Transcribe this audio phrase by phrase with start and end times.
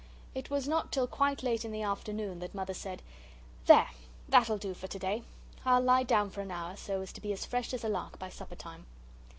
[0.33, 3.03] It was not till quite late in the afternoon that Mother said:
[3.67, 3.89] "There!
[4.27, 5.21] That'll do for to day.
[5.63, 8.17] I'll lie down for an hour, so as to be as fresh as a lark
[8.17, 8.87] by supper time."